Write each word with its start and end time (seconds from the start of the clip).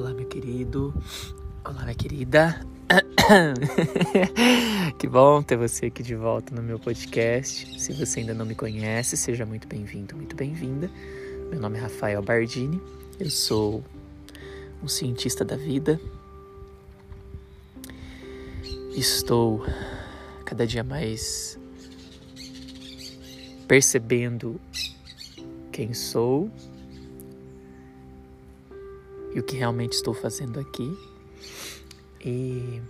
Olá, 0.00 0.14
meu 0.14 0.24
querido. 0.24 0.94
Olá, 1.62 1.82
minha 1.82 1.94
querida. 1.94 2.58
que 4.98 5.06
bom 5.06 5.42
ter 5.42 5.58
você 5.58 5.86
aqui 5.86 6.02
de 6.02 6.14
volta 6.14 6.54
no 6.54 6.62
meu 6.62 6.78
podcast. 6.78 7.78
Se 7.78 7.92
você 7.92 8.20
ainda 8.20 8.32
não 8.32 8.46
me 8.46 8.54
conhece, 8.54 9.14
seja 9.14 9.44
muito 9.44 9.68
bem-vindo, 9.68 10.16
muito 10.16 10.34
bem-vinda. 10.34 10.90
Meu 11.50 11.60
nome 11.60 11.76
é 11.76 11.82
Rafael 11.82 12.22
Bardini. 12.22 12.80
Eu 13.18 13.28
sou 13.28 13.84
um 14.82 14.88
cientista 14.88 15.44
da 15.44 15.54
vida. 15.54 16.00
Estou 18.96 19.62
cada 20.46 20.66
dia 20.66 20.82
mais 20.82 21.58
percebendo 23.68 24.58
quem 25.70 25.92
sou 25.92 26.50
e 29.34 29.40
o 29.40 29.42
que 29.42 29.56
realmente 29.56 29.92
estou 29.92 30.14
fazendo 30.14 30.58
aqui. 30.58 30.96
E 32.24 32.80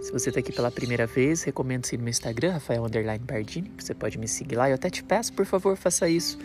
se 0.00 0.12
você 0.12 0.30
está 0.30 0.40
aqui 0.40 0.52
pela 0.52 0.70
primeira 0.70 1.06
vez, 1.06 1.42
recomendo 1.42 1.86
seguir 1.86 1.98
no 1.98 2.04
meu 2.04 2.10
Instagram, 2.10 2.52
Rafael 2.52 2.84
Bardini, 3.20 3.68
que 3.70 3.84
você 3.84 3.94
pode 3.94 4.18
me 4.18 4.26
seguir 4.26 4.56
lá. 4.56 4.68
Eu 4.68 4.74
até 4.74 4.90
te 4.90 5.02
peço, 5.02 5.32
por 5.32 5.46
favor, 5.46 5.76
faça 5.76 6.08
isso, 6.08 6.38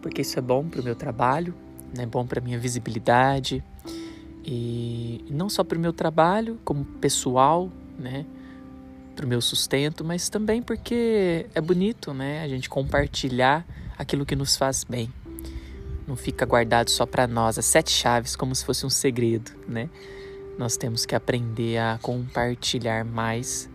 porque 0.00 0.22
isso 0.22 0.38
é 0.38 0.42
bom 0.42 0.68
para 0.68 0.80
o 0.80 0.84
meu 0.84 0.94
trabalho, 0.94 1.54
é 1.98 2.06
bom 2.06 2.26
para 2.26 2.40
minha 2.40 2.58
visibilidade 2.58 3.62
e 4.44 5.24
não 5.30 5.48
só 5.48 5.62
para 5.62 5.78
o 5.78 5.80
meu 5.80 5.92
trabalho, 5.92 6.58
como 6.64 6.84
pessoal, 6.84 7.70
né? 7.98 8.26
Para 9.14 9.26
o 9.26 9.28
meu 9.28 9.40
sustento, 9.40 10.04
mas 10.04 10.28
também 10.28 10.62
porque 10.62 11.46
é 11.54 11.60
bonito, 11.60 12.12
né? 12.12 12.42
A 12.42 12.48
gente 12.48 12.68
compartilhar 12.68 13.64
aquilo 13.96 14.26
que 14.26 14.34
nos 14.34 14.56
faz 14.56 14.84
bem 14.84 15.12
não 16.12 16.16
fica 16.16 16.44
guardado 16.44 16.90
só 16.90 17.06
para 17.06 17.26
nós, 17.26 17.58
as 17.58 17.64
sete 17.64 17.90
chaves, 17.90 18.36
como 18.36 18.54
se 18.54 18.62
fosse 18.66 18.84
um 18.84 18.90
segredo, 18.90 19.50
né? 19.66 19.88
Nós 20.58 20.76
temos 20.76 21.06
que 21.06 21.14
aprender 21.14 21.78
a 21.78 21.98
compartilhar 22.02 23.02
mais 23.02 23.66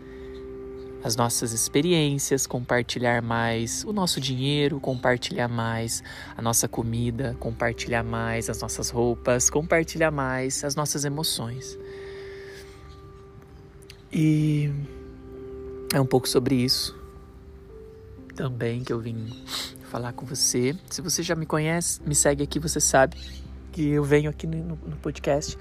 as 1.04 1.16
nossas 1.16 1.52
experiências, 1.52 2.46
compartilhar 2.46 3.24
mais 3.24 3.84
o 3.86 3.92
nosso 3.92 4.22
dinheiro, 4.22 4.80
compartilhar 4.80 5.48
mais 5.48 6.04
a 6.38 6.42
nossa 6.42 6.68
comida, 6.68 7.36
compartilhar 7.40 8.04
mais 8.04 8.52
as 8.52 8.62
nossas 8.62 8.92
roupas, 8.92 9.50
compartilhar 9.50 10.12
mais 10.12 10.64
as 10.64 10.76
nossas 10.76 11.06
emoções. 11.06 11.76
E 14.14 14.72
é 15.92 16.00
um 16.00 16.06
pouco 16.06 16.30
sobre 16.30 16.54
isso 16.54 16.96
também 18.36 18.84
que 18.84 18.94
eu 18.94 19.00
vim 19.00 19.26
falar 19.88 20.14
com 20.14 20.26
você. 20.26 20.76
Se 20.90 21.02
você 21.02 21.24
já 21.24 21.36
me 21.36 21.46
conhece, 21.46 22.02
me 22.06 22.14
segue 22.14 22.44
aqui, 22.44 22.60
você 22.60 22.80
sabe 22.80 23.18
que 23.72 23.90
eu 23.90 24.04
venho 24.04 24.30
aqui 24.30 24.46
no, 24.46 24.78
no 24.86 24.96
podcast 24.98 25.58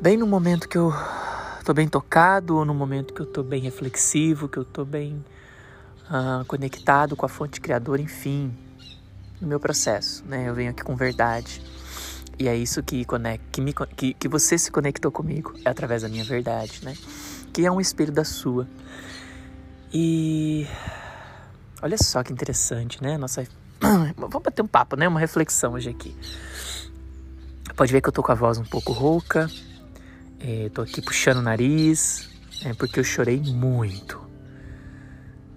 bem 0.00 0.16
no 0.16 0.26
momento 0.26 0.68
que 0.68 0.76
eu 0.76 0.92
tô 1.64 1.72
bem 1.72 1.88
tocado, 1.88 2.56
ou 2.56 2.64
no 2.64 2.74
momento 2.74 3.14
que 3.14 3.20
eu 3.20 3.26
tô 3.26 3.42
bem 3.42 3.62
reflexivo, 3.62 4.48
que 4.48 4.58
eu 4.58 4.64
tô 4.64 4.84
bem 4.84 5.24
uh, 6.10 6.44
conectado 6.44 7.16
com 7.16 7.24
a 7.24 7.28
fonte 7.28 7.60
criadora, 7.60 8.02
enfim, 8.02 8.54
no 9.40 9.48
meu 9.48 9.58
processo, 9.58 10.22
né? 10.26 10.48
Eu 10.48 10.54
venho 10.54 10.70
aqui 10.70 10.82
com 10.82 10.94
verdade. 10.94 11.62
E 12.38 12.48
é 12.48 12.54
isso 12.54 12.82
que, 12.82 13.04
conecta, 13.04 13.46
que, 13.50 13.60
me, 13.60 13.72
que, 13.72 14.12
que 14.12 14.28
você 14.28 14.58
se 14.58 14.70
conectou 14.70 15.10
comigo, 15.10 15.54
é 15.64 15.70
através 15.70 16.02
da 16.02 16.08
minha 16.08 16.24
verdade, 16.24 16.80
né? 16.84 16.94
Que 17.52 17.64
é 17.64 17.70
um 17.70 17.80
espelho 17.80 18.12
da 18.12 18.24
sua. 18.24 18.68
E 19.90 20.66
Olha 21.82 21.98
só 21.98 22.22
que 22.22 22.32
interessante, 22.32 23.02
né? 23.02 23.18
Nossa. 23.18 23.46
Vamos 24.16 24.42
bater 24.42 24.62
um 24.62 24.66
papo, 24.66 24.96
né? 24.96 25.06
Uma 25.06 25.20
reflexão 25.20 25.74
hoje 25.74 25.90
aqui. 25.90 26.16
Pode 27.76 27.92
ver 27.92 28.00
que 28.00 28.08
eu 28.08 28.12
tô 28.12 28.22
com 28.22 28.32
a 28.32 28.34
voz 28.34 28.58
um 28.58 28.64
pouco 28.64 28.92
rouca. 28.92 29.50
É, 30.38 30.68
tô 30.70 30.82
aqui 30.82 31.02
puxando 31.02 31.38
o 31.38 31.42
nariz. 31.42 32.30
É 32.64 32.72
porque 32.74 33.00
eu 33.00 33.04
chorei 33.04 33.40
muito. 33.40 34.20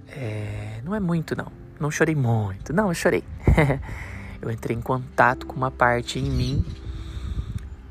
É, 0.10 0.82
não 0.84 0.96
é 0.96 1.00
muito, 1.00 1.36
não. 1.36 1.52
Não 1.80 1.92
chorei 1.92 2.16
muito. 2.16 2.74
Não, 2.74 2.88
eu 2.88 2.96
chorei. 2.96 3.24
eu 4.42 4.50
entrei 4.50 4.76
em 4.76 4.82
contato 4.82 5.46
com 5.46 5.56
uma 5.56 5.72
parte 5.72 6.20
em 6.20 6.30
mim 6.30 6.66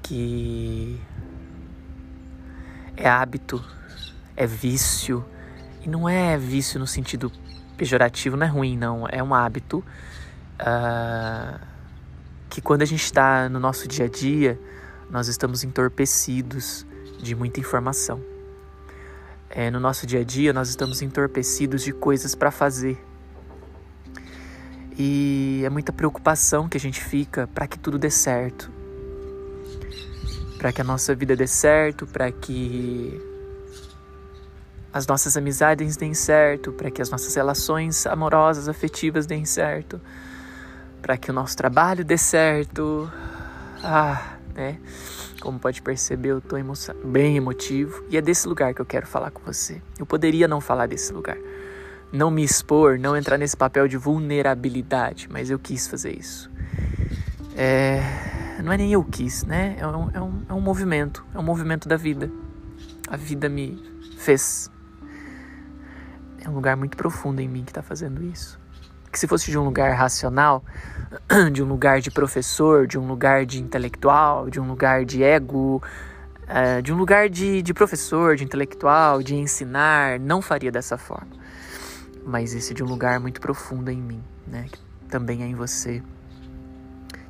que 0.02 1.00
é 2.96 3.08
hábito, 3.08 3.62
é 4.36 4.46
vício. 4.46 5.24
E 5.82 5.88
não 5.88 6.08
é 6.08 6.36
vício 6.36 6.80
no 6.80 6.86
sentido 6.86 7.30
pejorativo 7.76 8.36
não 8.36 8.46
é 8.46 8.48
ruim, 8.48 8.76
não. 8.76 9.06
É 9.08 9.22
um 9.22 9.34
hábito 9.34 9.84
uh, 10.60 11.60
que 12.48 12.60
quando 12.60 12.82
a 12.82 12.84
gente 12.86 13.04
está 13.04 13.48
no 13.48 13.60
nosso 13.60 13.86
dia 13.86 14.06
a 14.06 14.08
dia, 14.08 14.58
nós 15.10 15.28
estamos 15.28 15.62
entorpecidos 15.62 16.86
de 17.22 17.34
muita 17.34 17.60
informação. 17.60 18.20
É, 19.48 19.70
no 19.70 19.78
nosso 19.78 20.06
dia 20.06 20.20
a 20.20 20.24
dia, 20.24 20.52
nós 20.52 20.68
estamos 20.68 21.00
entorpecidos 21.02 21.82
de 21.82 21.92
coisas 21.92 22.34
para 22.34 22.50
fazer. 22.50 22.98
E 24.98 25.62
é 25.64 25.70
muita 25.70 25.92
preocupação 25.92 26.68
que 26.68 26.76
a 26.76 26.80
gente 26.80 27.00
fica 27.00 27.46
para 27.46 27.66
que 27.66 27.78
tudo 27.78 27.98
dê 27.98 28.10
certo. 28.10 28.70
Para 30.58 30.72
que 30.72 30.80
a 30.80 30.84
nossa 30.84 31.14
vida 31.14 31.36
dê 31.36 31.46
certo, 31.46 32.06
para 32.06 32.32
que 32.32 33.35
as 34.96 35.06
nossas 35.06 35.36
amizades 35.36 35.94
deem 35.94 36.14
certo, 36.14 36.72
para 36.72 36.90
que 36.90 37.02
as 37.02 37.10
nossas 37.10 37.34
relações 37.34 38.06
amorosas, 38.06 38.66
afetivas 38.66 39.26
deem 39.26 39.44
certo, 39.44 40.00
para 41.02 41.18
que 41.18 41.30
o 41.30 41.34
nosso 41.34 41.54
trabalho 41.54 42.02
dê 42.02 42.16
certo. 42.16 43.10
Ah, 43.84 44.38
né? 44.54 44.78
Como 45.38 45.58
pode 45.58 45.82
perceber, 45.82 46.30
eu 46.30 46.38
estou 46.38 46.58
emo 46.58 46.72
bem 47.04 47.36
emotivo 47.36 48.02
e 48.08 48.16
é 48.16 48.22
desse 48.22 48.48
lugar 48.48 48.72
que 48.72 48.80
eu 48.80 48.86
quero 48.86 49.06
falar 49.06 49.30
com 49.30 49.42
você. 49.44 49.82
Eu 49.98 50.06
poderia 50.06 50.48
não 50.48 50.62
falar 50.62 50.86
desse 50.86 51.12
lugar, 51.12 51.36
não 52.10 52.30
me 52.30 52.42
expor, 52.42 52.98
não 52.98 53.14
entrar 53.14 53.36
nesse 53.36 53.56
papel 53.56 53.86
de 53.86 53.98
vulnerabilidade, 53.98 55.28
mas 55.30 55.50
eu 55.50 55.58
quis 55.58 55.86
fazer 55.86 56.18
isso. 56.18 56.50
É... 57.54 58.00
Não 58.64 58.72
é 58.72 58.78
nem 58.78 58.90
eu 58.94 59.04
quis, 59.04 59.44
né? 59.44 59.76
É 59.78 59.86
um, 59.86 60.10
é, 60.10 60.20
um, 60.22 60.42
é 60.48 60.54
um 60.54 60.60
movimento, 60.62 61.22
é 61.34 61.38
um 61.38 61.42
movimento 61.42 61.86
da 61.86 61.98
vida. 61.98 62.30
A 63.06 63.16
vida 63.18 63.46
me 63.50 63.78
fez 64.16 64.70
é 66.46 66.50
um 66.50 66.54
lugar 66.54 66.76
muito 66.76 66.96
profundo 66.96 67.40
em 67.40 67.48
mim 67.48 67.64
que 67.64 67.72
está 67.72 67.82
fazendo 67.82 68.22
isso. 68.22 68.58
Que 69.10 69.18
se 69.18 69.26
fosse 69.26 69.50
de 69.50 69.58
um 69.58 69.64
lugar 69.64 69.92
racional, 69.94 70.64
de 71.52 71.62
um 71.62 71.66
lugar 71.66 72.00
de 72.00 72.10
professor, 72.10 72.86
de 72.86 72.96
um 72.96 73.06
lugar 73.06 73.44
de 73.44 73.60
intelectual, 73.60 74.48
de 74.48 74.60
um 74.60 74.68
lugar 74.68 75.04
de 75.04 75.24
ego, 75.24 75.82
uh, 76.42 76.80
de 76.82 76.92
um 76.92 76.96
lugar 76.96 77.28
de, 77.28 77.62
de 77.62 77.74
professor, 77.74 78.36
de 78.36 78.44
intelectual, 78.44 79.22
de 79.22 79.34
ensinar, 79.34 80.20
não 80.20 80.40
faria 80.40 80.70
dessa 80.70 80.96
forma. 80.96 81.32
Mas 82.24 82.54
esse 82.54 82.72
de 82.72 82.84
um 82.84 82.86
lugar 82.86 83.18
muito 83.18 83.40
profundo 83.40 83.90
em 83.90 84.00
mim, 84.00 84.22
né? 84.46 84.66
Que 84.70 84.78
também 85.08 85.42
é 85.42 85.46
em 85.46 85.54
você, 85.54 86.00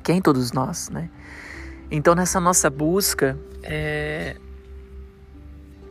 que 0.03 0.11
é 0.11 0.15
em 0.15 0.21
todos 0.21 0.51
nós, 0.51 0.89
né? 0.89 1.09
Então 1.89 2.13
nessa 2.13 2.39
nossa 2.39 2.69
busca, 2.69 3.37
é... 3.63 4.35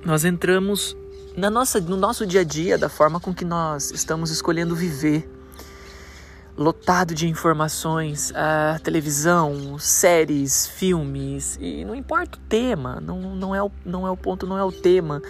nós 0.05 0.25
entramos 0.25 0.97
na 1.37 1.51
nossa, 1.51 1.81
no 1.81 1.97
nosso 1.97 2.27
dia 2.27 2.41
a 2.41 2.45
dia, 2.45 2.79
da 2.79 2.89
forma 2.89 3.21
com 3.21 3.35
que 3.35 3.45
nós 3.45 3.91
estamos 3.91 4.31
escolhendo 4.31 4.75
viver. 4.75 5.31
Lotado 6.57 7.15
de 7.15 7.29
informações, 7.29 8.33
a 8.35 8.79
televisão, 8.83 9.79
séries, 9.79 10.67
filmes, 10.67 11.59
e 11.61 11.85
não 11.85 11.95
importa 11.95 12.39
o 12.39 12.41
tema, 12.49 12.99
não, 12.99 13.37
não, 13.37 13.55
é 13.55 13.63
o, 13.63 13.71
não 13.85 14.07
é 14.07 14.11
o 14.11 14.17
ponto, 14.17 14.47
não 14.47 14.57
é 14.57 14.65
o 14.65 14.73
tema, 14.73 15.21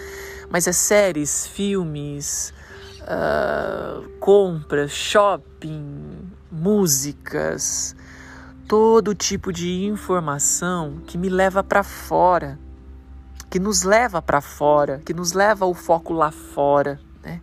mas 0.49 0.69
é 0.69 0.73
séries, 0.73 1.45
filmes, 1.49 2.55
uh, 3.03 4.09
compras, 4.21 4.93
shopping, 4.93 6.31
músicas, 6.49 7.97
todo 8.69 9.13
tipo 9.13 9.53
de 9.53 9.85
informação 9.85 11.01
que 11.09 11.19
me 11.19 11.29
leva 11.29 11.65
para 11.65 11.83
fora 11.83 12.57
que 13.57 13.61
nos 13.61 13.85
leva 13.85 14.21
para 14.21 14.43
fora, 14.43 15.01
que 15.03 15.15
nos 15.15 15.33
leva 15.33 15.65
ao 15.65 15.73
foco 15.73 16.13
lá 16.13 16.31
fora. 16.31 17.01
Né? 17.25 17.41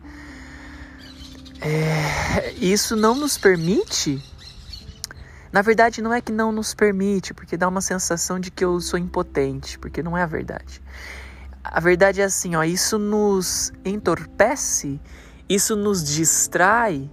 É, 1.59 2.51
isso 2.51 2.95
não 2.95 3.15
nos 3.15 3.35
permite. 3.35 4.23
Na 5.51 5.63
verdade, 5.63 6.03
não 6.03 6.13
é 6.13 6.21
que 6.21 6.31
não 6.31 6.51
nos 6.51 6.75
permite, 6.75 7.33
porque 7.33 7.57
dá 7.57 7.67
uma 7.67 7.81
sensação 7.81 8.39
de 8.39 8.51
que 8.51 8.63
eu 8.63 8.79
sou 8.79 8.99
impotente, 8.99 9.79
porque 9.79 10.03
não 10.03 10.15
é 10.15 10.21
a 10.21 10.27
verdade. 10.27 10.83
A 11.63 11.79
verdade 11.79 12.21
é 12.21 12.25
assim, 12.25 12.55
ó, 12.55 12.63
isso 12.63 12.99
nos 12.99 13.73
entorpece, 13.83 15.01
isso 15.49 15.75
nos 15.75 16.03
distrai 16.03 17.09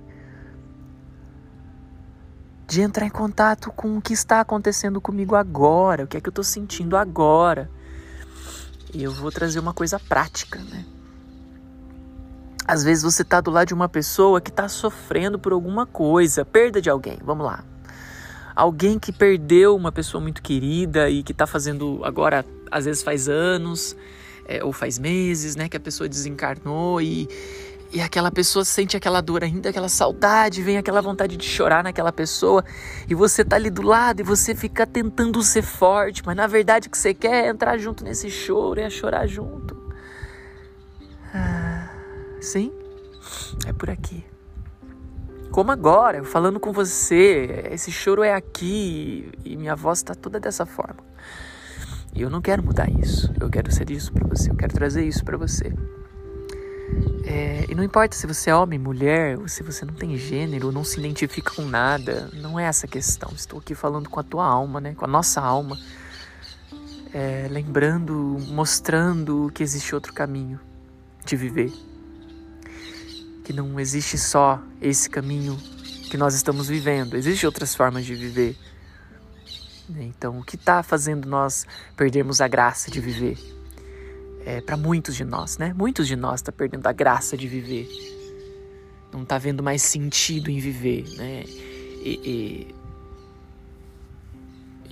de 2.66 2.82
entrar 2.82 3.06
em 3.06 3.10
contato 3.10 3.72
com 3.72 3.96
o 3.96 4.02
que 4.02 4.12
está 4.12 4.40
acontecendo 4.40 5.00
comigo 5.00 5.36
agora, 5.36 6.04
o 6.04 6.06
que 6.06 6.18
é 6.18 6.20
que 6.20 6.28
eu 6.28 6.32
estou 6.32 6.44
sentindo 6.44 6.98
agora. 6.98 7.79
Eu 8.94 9.12
vou 9.12 9.30
trazer 9.30 9.58
uma 9.58 9.72
coisa 9.72 9.98
prática, 9.98 10.58
né? 10.58 10.84
Às 12.66 12.84
vezes 12.84 13.02
você 13.02 13.22
está 13.22 13.40
do 13.40 13.50
lado 13.50 13.68
de 13.68 13.74
uma 13.74 13.88
pessoa 13.88 14.40
que 14.40 14.50
está 14.50 14.68
sofrendo 14.68 15.38
por 15.38 15.52
alguma 15.52 15.86
coisa, 15.86 16.44
perda 16.44 16.80
de 16.80 16.88
alguém, 16.88 17.18
vamos 17.24 17.44
lá. 17.44 17.64
alguém 18.54 18.98
que 18.98 19.12
perdeu 19.12 19.74
uma 19.74 19.90
pessoa 19.90 20.20
muito 20.20 20.42
querida 20.42 21.08
e 21.08 21.22
que 21.22 21.32
está 21.32 21.46
fazendo 21.46 22.00
agora, 22.04 22.44
às 22.70 22.84
vezes 22.84 23.02
faz 23.02 23.28
anos 23.28 23.96
é, 24.46 24.62
ou 24.62 24.72
faz 24.72 24.98
meses, 24.98 25.56
né, 25.56 25.68
que 25.68 25.76
a 25.76 25.80
pessoa 25.80 26.08
desencarnou 26.08 27.00
e 27.00 27.28
e 27.92 28.00
aquela 28.00 28.30
pessoa 28.30 28.64
sente 28.64 28.96
aquela 28.96 29.20
dor 29.20 29.42
ainda, 29.42 29.70
aquela 29.70 29.88
saudade, 29.88 30.62
vem 30.62 30.78
aquela 30.78 31.02
vontade 31.02 31.36
de 31.36 31.44
chorar 31.44 31.82
naquela 31.82 32.12
pessoa, 32.12 32.64
e 33.08 33.14
você 33.14 33.44
tá 33.44 33.56
ali 33.56 33.70
do 33.70 33.82
lado 33.82 34.20
e 34.20 34.22
você 34.22 34.54
fica 34.54 34.86
tentando 34.86 35.42
ser 35.42 35.62
forte, 35.62 36.22
mas 36.24 36.36
na 36.36 36.46
verdade 36.46 36.88
o 36.88 36.90
que 36.90 36.98
você 36.98 37.12
quer 37.12 37.46
é 37.46 37.48
entrar 37.48 37.76
junto 37.78 38.04
nesse 38.04 38.30
choro, 38.30 38.80
é 38.80 38.88
chorar 38.88 39.26
junto. 39.26 39.76
Ah, 41.34 41.90
sim, 42.40 42.72
é 43.66 43.72
por 43.72 43.90
aqui. 43.90 44.24
Como 45.50 45.72
agora, 45.72 46.22
falando 46.22 46.60
com 46.60 46.72
você, 46.72 47.64
esse 47.72 47.90
choro 47.90 48.22
é 48.22 48.32
aqui 48.32 49.28
e 49.44 49.56
minha 49.56 49.74
voz 49.74 49.98
está 49.98 50.14
toda 50.14 50.38
dessa 50.38 50.64
forma. 50.64 51.02
E 52.14 52.22
eu 52.22 52.30
não 52.30 52.40
quero 52.40 52.62
mudar 52.62 52.88
isso. 52.88 53.32
Eu 53.40 53.50
quero 53.50 53.72
ser 53.72 53.90
isso 53.90 54.12
para 54.12 54.26
você. 54.26 54.50
Eu 54.50 54.56
quero 54.56 54.72
trazer 54.72 55.04
isso 55.04 55.24
para 55.24 55.36
você. 55.36 55.72
É, 57.24 57.64
e 57.68 57.74
não 57.74 57.84
importa 57.84 58.16
se 58.16 58.26
você 58.26 58.50
é 58.50 58.54
homem, 58.54 58.78
mulher, 58.78 59.38
ou 59.38 59.46
se 59.46 59.62
você 59.62 59.84
não 59.84 59.94
tem 59.94 60.16
gênero, 60.16 60.72
não 60.72 60.82
se 60.82 60.98
identifica 60.98 61.54
com 61.54 61.62
nada, 61.62 62.28
não 62.32 62.58
é 62.58 62.64
essa 62.64 62.86
a 62.86 62.88
questão. 62.88 63.30
Estou 63.34 63.58
aqui 63.58 63.74
falando 63.74 64.08
com 64.08 64.18
a 64.18 64.22
tua 64.22 64.44
alma, 64.44 64.80
né? 64.80 64.94
com 64.94 65.04
a 65.04 65.08
nossa 65.08 65.40
alma, 65.40 65.78
é, 67.14 67.46
lembrando, 67.50 68.14
mostrando 68.48 69.50
que 69.54 69.62
existe 69.62 69.94
outro 69.94 70.12
caminho 70.12 70.58
de 71.24 71.36
viver. 71.36 71.72
Que 73.44 73.52
não 73.52 73.78
existe 73.78 74.18
só 74.18 74.60
esse 74.80 75.08
caminho 75.08 75.56
que 76.10 76.16
nós 76.16 76.34
estamos 76.34 76.68
vivendo, 76.68 77.16
existem 77.16 77.46
outras 77.46 77.74
formas 77.74 78.04
de 78.04 78.14
viver. 78.14 78.56
Então, 79.88 80.38
o 80.38 80.44
que 80.44 80.56
está 80.56 80.82
fazendo 80.82 81.28
nós 81.28 81.66
perdermos 81.96 82.40
a 82.40 82.48
graça 82.48 82.90
de 82.90 83.00
viver? 83.00 83.59
É, 84.44 84.60
para 84.60 84.76
muitos 84.76 85.14
de 85.14 85.24
nós, 85.24 85.58
né? 85.58 85.74
Muitos 85.76 86.06
de 86.06 86.16
nós 86.16 86.40
está 86.40 86.52
perdendo 86.52 86.86
a 86.86 86.92
graça 86.92 87.36
de 87.36 87.46
viver, 87.46 87.88
não 89.12 89.22
está 89.22 89.38
vendo 89.38 89.62
mais 89.62 89.82
sentido 89.82 90.50
em 90.50 90.58
viver, 90.58 91.04
né? 91.16 91.44
E, 91.46 92.20
e, 92.24 92.74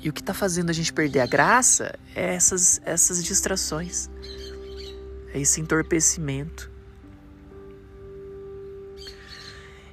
e 0.02 0.08
o 0.08 0.12
que 0.12 0.20
está 0.20 0.34
fazendo 0.34 0.70
a 0.70 0.72
gente 0.72 0.92
perder 0.92 1.20
a 1.20 1.26
graça 1.26 1.98
é 2.14 2.34
essas, 2.34 2.80
essas 2.84 3.24
distrações, 3.24 4.08
é 5.32 5.40
esse 5.40 5.60
entorpecimento. 5.60 6.70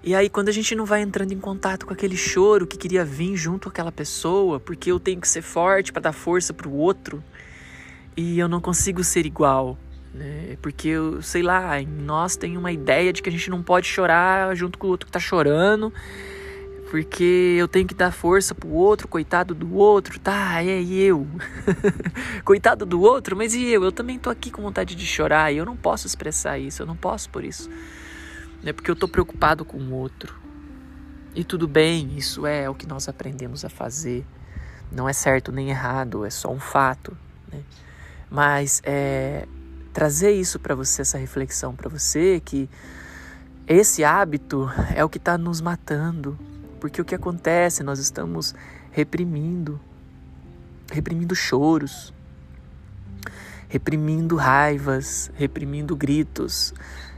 E 0.03 0.13
aí, 0.13 0.29
quando 0.29 0.49
a 0.49 0.51
gente 0.51 0.75
não 0.75 0.85
vai 0.85 1.01
entrando 1.01 1.31
em 1.31 1.39
contato 1.39 1.87
com 1.87 1.91
aquele 1.91 2.15
choro 2.15 2.67
que 2.67 2.77
queria 2.77 3.03
vir 3.03 3.35
junto 3.35 3.63
com 3.63 3.69
aquela 3.69 3.91
pessoa, 3.91 4.59
porque 4.59 4.91
eu 4.91 4.99
tenho 4.99 5.19
que 5.19 5.27
ser 5.27 5.41
forte 5.41 5.91
para 5.91 6.03
dar 6.03 6.13
força 6.13 6.53
para 6.53 6.67
o 6.67 6.73
outro, 6.73 7.23
e 8.15 8.39
eu 8.39 8.47
não 8.47 8.61
consigo 8.61 9.03
ser 9.03 9.25
igual, 9.25 9.77
né? 10.13 10.57
Porque 10.61 10.87
eu 10.87 11.21
sei 11.21 11.41
lá, 11.41 11.79
em 11.79 11.87
nós 11.87 12.35
tem 12.35 12.57
uma 12.57 12.71
ideia 12.71 13.11
de 13.11 13.21
que 13.21 13.29
a 13.29 13.31
gente 13.31 13.49
não 13.49 13.61
pode 13.61 13.87
chorar 13.87 14.55
junto 14.55 14.77
com 14.77 14.87
o 14.87 14.89
outro 14.89 15.05
que 15.05 15.11
tá 15.11 15.19
chorando, 15.19 15.91
porque 16.89 17.57
eu 17.59 17.67
tenho 17.67 17.87
que 17.87 17.93
dar 17.93 18.11
força 18.11 18.55
pro 18.55 18.69
outro, 18.69 19.07
coitado 19.07 19.53
do 19.53 19.75
outro, 19.75 20.19
tá? 20.19 20.63
É 20.63 20.81
e 20.81 21.01
eu. 21.01 21.27
coitado 22.45 22.85
do 22.85 23.01
outro, 23.01 23.35
mas 23.35 23.53
e 23.53 23.65
eu? 23.65 23.83
Eu 23.83 23.91
também 23.91 24.17
tô 24.17 24.29
aqui 24.29 24.49
com 24.49 24.61
vontade 24.61 24.95
de 24.95 25.05
chorar 25.05 25.51
e 25.51 25.57
eu 25.57 25.65
não 25.65 25.75
posso 25.75 26.07
expressar 26.07 26.57
isso, 26.57 26.81
eu 26.81 26.85
não 26.85 26.95
posso 26.95 27.29
por 27.29 27.43
isso. 27.43 27.69
É 28.63 28.71
porque 28.71 28.89
eu 28.89 28.95
tô 28.95 29.07
preocupado 29.07 29.65
com 29.65 29.77
o 29.77 29.93
outro. 29.93 30.39
E 31.35 31.43
tudo 31.43 31.67
bem, 31.67 32.15
isso 32.15 32.47
é 32.47 32.69
o 32.69 32.73
que 32.73 32.87
nós 32.87 33.09
aprendemos 33.09 33.65
a 33.65 33.69
fazer. 33.69 34.25
Não 34.89 35.09
é 35.09 35.11
certo 35.11 35.51
nem 35.51 35.69
errado, 35.69 36.25
é 36.25 36.29
só 36.29 36.49
um 36.49 36.59
fato, 36.59 37.15
né? 37.51 37.59
Mas 38.35 38.81
é, 38.83 39.47
trazer 39.93 40.31
isso 40.31 40.59
para 40.59 40.75
você, 40.75 41.03
essa 41.03 41.17
reflexão 41.17 41.73
para 41.73 41.87
você, 41.87 42.41
que 42.43 42.69
esse 43.65 44.03
hábito 44.03 44.69
é 44.93 45.05
o 45.05 45.07
que 45.07 45.17
está 45.17 45.37
nos 45.37 45.61
matando. 45.61 46.37
Porque 46.81 47.01
o 47.01 47.05
que 47.05 47.15
acontece? 47.15 47.81
Nós 47.81 47.97
estamos 47.97 48.53
reprimindo, 48.91 49.79
reprimindo 50.91 51.33
choros, 51.33 52.13
reprimindo 53.69 54.35
raivas, 54.35 55.31
reprimindo 55.35 55.95
gritos, 55.95 56.73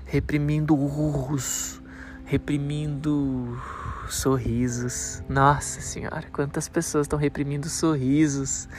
reprimindo 0.06 0.76
urros, 0.76 1.82
reprimindo 2.26 3.60
sorrisos. 4.08 5.24
Nossa 5.28 5.82
Senhora, 5.82 6.28
quantas 6.32 6.70
pessoas 6.70 7.06
estão 7.06 7.18
reprimindo 7.18 7.68
sorrisos 7.68 8.70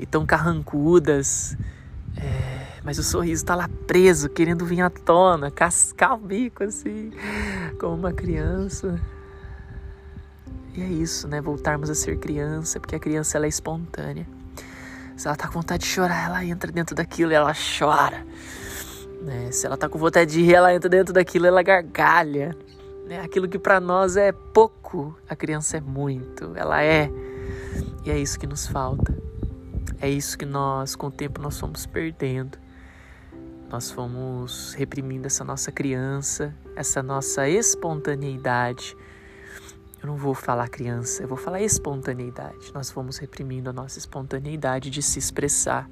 e 0.00 0.06
tão 0.06 0.26
carrancudas. 0.26 1.56
É, 2.16 2.80
mas 2.82 2.98
o 2.98 3.02
sorriso 3.02 3.44
tá 3.44 3.54
lá 3.54 3.68
preso, 3.86 4.28
querendo 4.28 4.64
vir 4.64 4.80
à 4.80 4.90
tona, 4.90 5.50
cascar 5.50 6.14
o 6.14 6.18
bico 6.18 6.64
assim, 6.64 7.12
como 7.78 7.94
uma 7.94 8.12
criança. 8.12 9.00
E 10.74 10.82
é 10.82 10.86
isso, 10.86 11.28
né? 11.28 11.40
Voltarmos 11.40 11.90
a 11.90 11.94
ser 11.94 12.18
criança, 12.18 12.80
porque 12.80 12.96
a 12.96 12.98
criança 12.98 13.36
ela 13.36 13.46
é 13.46 13.48
espontânea. 13.48 14.26
Se 15.16 15.26
ela 15.26 15.36
tá 15.36 15.46
com 15.46 15.54
vontade 15.54 15.82
de 15.82 15.88
chorar, 15.88 16.26
ela 16.26 16.44
entra 16.44 16.72
dentro 16.72 16.94
daquilo 16.94 17.32
e 17.32 17.34
ela 17.34 17.52
chora. 17.52 18.24
Né? 19.20 19.50
Se 19.52 19.66
ela 19.66 19.76
tá 19.76 19.88
com 19.88 19.98
vontade 19.98 20.32
de 20.32 20.42
rir, 20.42 20.54
ela 20.54 20.74
entra 20.74 20.88
dentro 20.88 21.12
daquilo 21.12 21.44
e 21.44 21.48
ela 21.48 21.62
gargalha. 21.62 22.56
Né? 23.06 23.20
Aquilo 23.20 23.46
que 23.46 23.58
para 23.58 23.80
nós 23.80 24.16
é 24.16 24.32
pouco, 24.32 25.14
a 25.28 25.36
criança 25.36 25.76
é 25.76 25.80
muito. 25.80 26.52
Ela 26.56 26.82
é. 26.82 27.10
E 28.04 28.10
é 28.10 28.18
isso 28.18 28.38
que 28.38 28.46
nos 28.46 28.66
falta. 28.66 29.29
É 30.00 30.08
isso 30.08 30.38
que 30.38 30.46
nós, 30.46 30.96
com 30.96 31.08
o 31.08 31.10
tempo, 31.10 31.42
nós 31.42 31.58
fomos 31.60 31.84
perdendo. 31.84 32.58
Nós 33.68 33.90
fomos 33.90 34.72
reprimindo 34.72 35.26
essa 35.26 35.44
nossa 35.44 35.70
criança, 35.70 36.54
essa 36.74 37.02
nossa 37.02 37.46
espontaneidade. 37.46 38.96
Eu 40.02 40.08
não 40.08 40.16
vou 40.16 40.34
falar 40.34 40.68
criança, 40.68 41.22
eu 41.22 41.28
vou 41.28 41.36
falar 41.36 41.60
espontaneidade. 41.60 42.72
Nós 42.72 42.90
fomos 42.90 43.18
reprimindo 43.18 43.68
a 43.68 43.72
nossa 43.74 43.98
espontaneidade 43.98 44.88
de 44.88 45.02
se 45.02 45.18
expressar. 45.18 45.88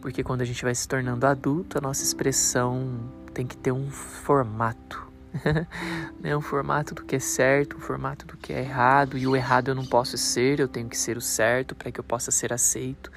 Porque 0.00 0.24
quando 0.24 0.40
a 0.40 0.44
gente 0.46 0.64
vai 0.64 0.74
se 0.74 0.88
tornando 0.88 1.26
adulto, 1.26 1.76
a 1.76 1.80
nossa 1.82 2.02
expressão 2.02 2.98
tem 3.34 3.46
que 3.46 3.58
ter 3.58 3.72
um 3.72 3.90
formato. 3.90 5.03
né? 6.20 6.36
Um 6.36 6.40
formato 6.40 6.94
do 6.94 7.04
que 7.04 7.16
é 7.16 7.18
certo, 7.18 7.76
um 7.76 7.80
formato 7.80 8.26
do 8.26 8.36
que 8.36 8.52
é 8.52 8.60
errado, 8.60 9.18
e 9.18 9.26
o 9.26 9.34
errado 9.34 9.68
eu 9.68 9.74
não 9.74 9.84
posso 9.84 10.16
ser, 10.16 10.60
eu 10.60 10.68
tenho 10.68 10.88
que 10.88 10.96
ser 10.96 11.16
o 11.16 11.20
certo 11.20 11.74
para 11.74 11.90
que 11.90 11.98
eu 11.98 12.04
possa 12.04 12.30
ser 12.30 12.52
aceito, 12.52 13.10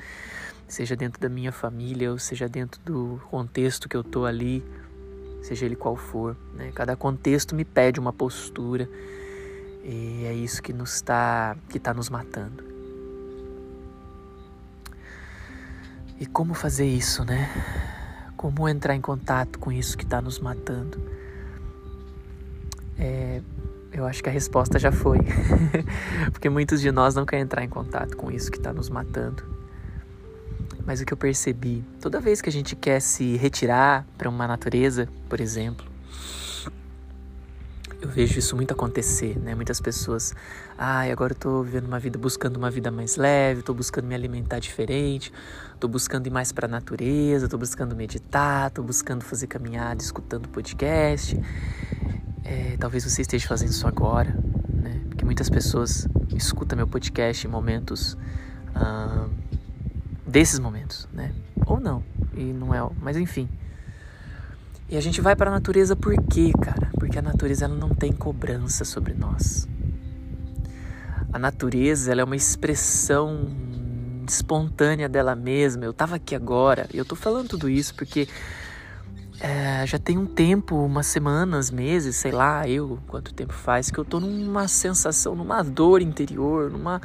seja 0.68 0.96
dentro 0.96 1.22
da 1.22 1.30
minha 1.30 1.52
família 1.52 2.12
ou 2.12 2.20
seja 2.20 2.48
dentro 2.50 2.82
do 2.82 3.22
contexto 3.30 3.88
que 3.88 3.96
eu 3.96 4.04
tô 4.04 4.26
ali, 4.26 4.66
seja 5.44 5.66
ele 5.66 5.76
qual 5.76 5.96
for. 5.96 6.36
Né? 6.54 6.72
Cada 6.74 6.96
contexto 6.96 7.56
me 7.56 7.64
pede 7.64 8.00
uma 8.00 8.12
postura 8.12 8.90
e 9.84 10.26
é 10.26 10.34
isso 10.34 10.62
que 10.62 10.74
nos 10.74 10.96
está 10.96 11.56
que 11.70 11.80
tá 11.80 11.94
nos 11.94 12.10
matando. 12.10 12.66
E 16.20 16.26
como 16.26 16.56
fazer 16.56 16.88
isso, 16.88 17.24
né? 17.24 17.48
Como 18.36 18.68
entrar 18.68 18.96
em 18.96 19.02
contato 19.02 19.60
com 19.60 19.72
isso 19.72 19.96
que 19.96 20.04
está 20.04 20.20
nos 20.20 20.40
matando? 20.40 21.00
É, 23.00 23.42
eu 23.92 24.06
acho 24.06 24.22
que 24.22 24.30
a 24.30 24.32
resposta 24.32 24.78
já 24.80 24.92
foi. 24.92 25.20
Porque 26.32 26.50
muitos 26.50 26.82
de 26.82 26.92
nós 26.92 27.16
não 27.16 27.26
querem 27.26 27.44
entrar 27.44 27.64
em 27.64 27.70
contato 27.70 28.16
com 28.16 28.32
isso 28.32 28.52
que 28.52 28.58
está 28.58 28.74
nos 28.74 28.90
matando. 28.90 29.44
Mas 30.86 31.02
o 31.02 31.06
que 31.06 31.14
eu 31.14 31.18
percebi, 31.18 31.84
toda 32.00 32.20
vez 32.20 32.42
que 32.42 32.50
a 32.50 32.52
gente 32.52 32.76
quer 32.76 33.02
se 33.02 33.36
retirar 33.36 34.06
para 34.18 34.30
uma 34.30 34.48
natureza, 34.48 35.08
por 35.28 35.42
exemplo, 35.42 35.86
eu 38.02 38.08
vejo 38.08 38.38
isso 38.40 38.56
muito 38.56 38.72
acontecer, 38.72 39.38
né? 39.40 39.56
Muitas 39.56 39.82
pessoas, 39.82 40.34
ai, 40.78 41.10
ah, 41.10 41.12
agora 41.12 41.34
eu 41.34 41.38
tô 41.38 41.64
vivendo 41.64 41.88
uma 41.88 42.00
vida, 42.00 42.18
buscando 42.18 42.56
uma 42.56 42.70
vida 42.70 42.92
mais 42.92 43.18
leve, 43.18 43.64
tô 43.64 43.74
buscando 43.74 44.06
me 44.06 44.16
alimentar 44.16 44.60
diferente, 44.60 45.34
tô 45.80 45.88
buscando 45.88 46.28
ir 46.28 46.30
mais 46.30 46.52
para 46.52 46.68
a 46.68 46.70
natureza, 46.70 47.50
tô 47.50 47.58
buscando 47.58 47.96
meditar, 47.96 48.70
tô 48.72 48.84
buscando 48.84 49.24
fazer 49.24 49.48
caminhada, 49.48 50.02
escutando 50.02 50.48
podcast. 50.48 51.38
É, 52.48 52.78
talvez 52.80 53.04
você 53.04 53.24
esteja 53.24 53.46
fazendo 53.46 53.72
isso 53.72 53.86
agora, 53.86 54.34
né? 54.70 55.02
Porque 55.10 55.26
muitas 55.26 55.50
pessoas 55.50 56.08
escutam 56.34 56.78
meu 56.78 56.88
podcast 56.88 57.46
em 57.46 57.50
momentos 57.50 58.14
uh, 58.74 59.30
desses 60.26 60.58
momentos, 60.58 61.10
né? 61.12 61.34
Ou 61.66 61.78
não, 61.78 62.02
e 62.34 62.46
não 62.46 62.74
é, 62.74 62.90
mas 63.02 63.18
enfim. 63.18 63.50
E 64.88 64.96
a 64.96 65.02
gente 65.02 65.20
vai 65.20 65.36
para 65.36 65.52
a 65.52 65.54
natureza 65.54 65.94
por 65.94 66.16
quê, 66.24 66.54
cara? 66.62 66.90
Porque 66.98 67.20
a 67.20 67.22
natureza 67.22 67.66
ela 67.66 67.76
não 67.76 67.90
tem 67.90 68.14
cobrança 68.14 68.86
sobre 68.86 69.14
nós. 69.14 69.68
A 71.34 71.38
natureza 71.38 72.14
ela 72.14 72.22
é 72.22 72.24
uma 72.24 72.38
expressão 72.38 73.46
espontânea 74.26 75.10
dela 75.10 75.36
mesma. 75.36 75.84
Eu 75.84 75.92
estava 75.92 76.16
aqui 76.16 76.34
agora 76.34 76.88
e 76.94 76.98
eu 76.98 77.04
tô 77.04 77.18
falando 77.18 77.50
tudo 77.50 77.68
isso 77.70 77.94
porque 77.94 78.30
é, 79.40 79.86
já 79.86 80.00
tem 80.00 80.18
um 80.18 80.26
tempo, 80.26 80.76
umas 80.76 81.06
semanas, 81.08 81.70
meses, 81.70 82.16
sei 82.16 82.32
lá, 82.32 82.68
eu, 82.68 82.98
quanto 83.08 83.34
tempo 83.34 83.54
faz, 83.54 83.92
que 83.92 84.00
eu 84.00 84.06
tô 84.06 84.20
numa 84.20 84.68
sensação, 84.68 85.36
numa 85.36 85.64
dor 85.64 86.02
interior, 86.02 86.72
numa. 86.72 87.02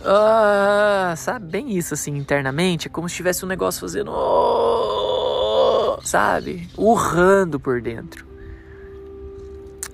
Uh, 0.00 1.16
sabe, 1.16 1.46
bem 1.46 1.76
isso 1.76 1.92
assim 1.92 2.16
internamente, 2.16 2.86
é 2.86 2.90
como 2.90 3.08
se 3.08 3.16
tivesse 3.16 3.44
um 3.44 3.48
negócio 3.48 3.80
fazendo. 3.80 4.10
Oh, 4.12 5.98
sabe? 6.02 6.68
Urrando 6.76 7.60
por 7.60 7.82
dentro. 7.82 8.26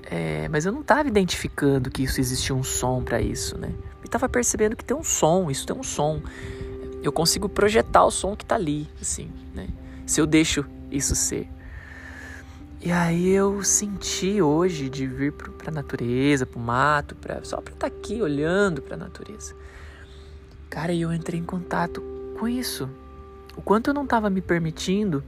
É, 0.08 0.48
mas 0.48 0.66
eu 0.66 0.70
não 0.70 0.82
estava 0.82 1.08
identificando 1.08 1.90
que 1.90 2.04
isso 2.04 2.20
existia 2.20 2.54
um 2.54 2.62
som 2.62 3.02
para 3.02 3.20
isso, 3.20 3.58
né? 3.58 3.70
Eu 4.00 4.04
estava 4.04 4.28
percebendo 4.28 4.76
que 4.76 4.84
tem 4.84 4.96
um 4.96 5.02
som, 5.02 5.50
isso 5.50 5.66
tem 5.66 5.76
um 5.76 5.82
som. 5.82 6.22
Eu 7.02 7.10
consigo 7.10 7.48
projetar 7.48 8.04
o 8.04 8.10
som 8.12 8.36
que 8.36 8.44
está 8.44 8.54
ali, 8.54 8.88
assim, 9.00 9.28
né? 9.52 9.66
Se 10.06 10.20
eu 10.20 10.26
deixo 10.26 10.64
isso 10.90 11.16
ser. 11.16 11.48
E 12.84 12.92
aí 12.92 13.30
eu 13.30 13.64
senti 13.64 14.42
hoje 14.42 14.90
de 14.90 15.06
vir 15.06 15.32
para 15.32 15.70
a 15.70 15.70
natureza, 15.70 16.44
para 16.44 16.58
o 16.58 16.62
mato, 16.62 17.14
pra, 17.14 17.42
só 17.42 17.58
para 17.58 17.72
estar 17.72 17.88
tá 17.88 17.96
aqui 17.96 18.20
olhando 18.20 18.82
para 18.82 18.92
a 18.92 18.98
natureza. 18.98 19.54
Cara, 20.68 20.92
e 20.92 21.00
eu 21.00 21.10
entrei 21.10 21.40
em 21.40 21.44
contato 21.44 22.02
com 22.38 22.46
isso. 22.46 22.86
O 23.56 23.62
quanto 23.62 23.88
eu 23.88 23.94
não 23.94 24.04
estava 24.04 24.28
me 24.28 24.42
permitindo, 24.42 25.24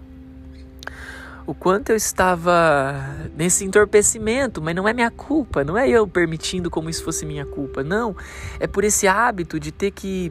o 1.46 1.54
quanto 1.54 1.88
eu 1.88 1.96
estava 1.96 2.94
nesse 3.34 3.64
entorpecimento, 3.64 4.60
mas 4.60 4.76
não 4.76 4.86
é 4.86 4.92
minha 4.92 5.10
culpa, 5.10 5.64
não 5.64 5.78
é 5.78 5.88
eu 5.88 6.06
permitindo 6.06 6.68
como 6.68 6.90
isso 6.90 7.02
fosse 7.02 7.24
minha 7.24 7.46
culpa, 7.46 7.82
não. 7.82 8.14
É 8.60 8.66
por 8.66 8.84
esse 8.84 9.08
hábito 9.08 9.58
de 9.58 9.72
ter 9.72 9.92
que 9.92 10.30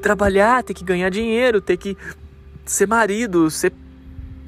trabalhar, 0.00 0.64
ter 0.64 0.74
que 0.74 0.82
ganhar 0.82 1.08
dinheiro, 1.08 1.60
ter 1.60 1.76
que 1.76 1.96
ser 2.66 2.88
marido, 2.88 3.48
ser 3.48 3.72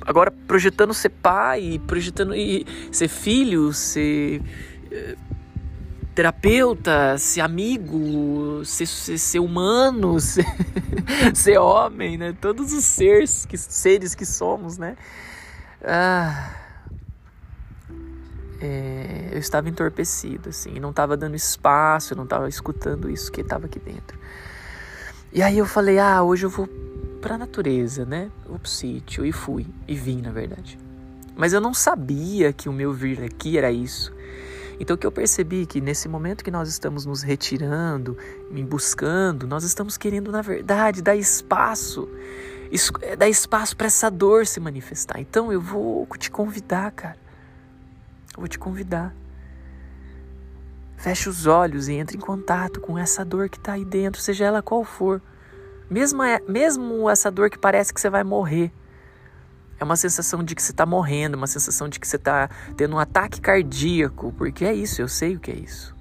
agora 0.04 0.30
projetando 0.30 0.92
ser 0.92 1.10
pai, 1.10 1.80
projetando 1.86 2.34
e 2.34 2.66
ser 2.92 3.08
filho, 3.08 3.72
ser 3.72 4.42
eh, 4.90 5.16
terapeuta, 6.14 7.18
ser 7.18 7.40
amigo, 7.40 8.64
ser, 8.64 8.86
ser, 8.86 9.18
ser 9.18 9.38
humano, 9.40 10.18
ser, 10.20 10.46
ser, 11.34 11.58
homem, 11.58 12.16
né? 12.16 12.34
Todos 12.40 12.72
os 12.72 12.84
seres 12.84 13.44
que, 13.44 13.56
seres 13.56 14.14
que 14.14 14.24
somos, 14.24 14.78
né? 14.78 14.96
Ah, 15.82 16.54
é, 18.60 19.30
eu 19.32 19.38
estava 19.38 19.68
entorpecido, 19.68 20.48
assim, 20.48 20.78
não 20.78 20.90
estava 20.90 21.16
dando 21.16 21.36
espaço, 21.36 22.14
não 22.14 22.24
estava 22.24 22.48
escutando 22.48 23.10
isso 23.10 23.30
que 23.30 23.40
estava 23.40 23.66
aqui 23.66 23.78
dentro. 23.78 24.18
E 25.32 25.42
aí 25.42 25.58
eu 25.58 25.66
falei, 25.66 25.98
ah, 25.98 26.22
hoje 26.22 26.46
eu 26.46 26.50
vou 26.50 26.68
para 27.24 27.36
a 27.36 27.38
natureza, 27.38 28.04
né? 28.04 28.30
O 28.46 28.68
sítio 28.68 29.24
e 29.24 29.32
fui 29.32 29.66
e 29.88 29.94
vim, 29.94 30.20
na 30.20 30.30
verdade. 30.30 30.78
Mas 31.34 31.54
eu 31.54 31.60
não 31.60 31.72
sabia 31.72 32.52
que 32.52 32.68
o 32.68 32.72
meu 32.72 32.92
vir 32.92 33.24
aqui 33.24 33.56
era 33.56 33.72
isso. 33.72 34.12
Então 34.78 34.94
o 34.94 34.98
que 34.98 35.06
eu 35.06 35.10
percebi 35.10 35.64
que 35.64 35.80
nesse 35.80 36.06
momento 36.06 36.44
que 36.44 36.50
nós 36.50 36.68
estamos 36.68 37.06
nos 37.06 37.22
retirando, 37.22 38.14
me 38.50 38.62
buscando, 38.62 39.46
nós 39.46 39.64
estamos 39.64 39.96
querendo 39.96 40.30
na 40.30 40.42
verdade 40.42 41.00
dar 41.00 41.16
espaço, 41.16 42.06
é, 43.00 43.16
dar 43.16 43.28
espaço 43.30 43.74
para 43.74 43.86
essa 43.86 44.10
dor 44.10 44.46
se 44.46 44.60
manifestar. 44.60 45.18
Então 45.18 45.50
eu 45.50 45.62
vou 45.62 46.06
te 46.18 46.30
convidar, 46.30 46.90
cara. 46.92 47.16
Eu 48.36 48.40
vou 48.40 48.48
te 48.48 48.58
convidar. 48.58 49.14
Feche 50.98 51.30
os 51.30 51.46
olhos 51.46 51.88
e 51.88 51.94
entre 51.94 52.18
em 52.18 52.20
contato 52.20 52.82
com 52.82 52.98
essa 52.98 53.24
dor 53.24 53.48
que 53.48 53.56
está 53.56 53.72
aí 53.72 53.84
dentro, 53.84 54.20
seja 54.20 54.44
ela 54.44 54.60
qual 54.60 54.84
for. 54.84 55.22
Mesmo, 55.94 56.24
é, 56.24 56.40
mesmo 56.48 57.08
essa 57.08 57.30
dor 57.30 57.48
que 57.48 57.56
parece 57.56 57.94
que 57.94 58.00
você 58.00 58.10
vai 58.10 58.24
morrer. 58.24 58.72
É 59.78 59.84
uma 59.84 59.94
sensação 59.94 60.42
de 60.42 60.52
que 60.56 60.60
você 60.60 60.72
está 60.72 60.84
morrendo, 60.84 61.36
uma 61.36 61.46
sensação 61.46 61.88
de 61.88 62.00
que 62.00 62.08
você 62.08 62.16
está 62.16 62.50
tendo 62.76 62.96
um 62.96 62.98
ataque 62.98 63.40
cardíaco, 63.40 64.34
porque 64.36 64.64
é 64.64 64.74
isso, 64.74 65.00
eu 65.00 65.06
sei 65.06 65.36
o 65.36 65.38
que 65.38 65.52
é 65.52 65.54
isso. 65.54 65.94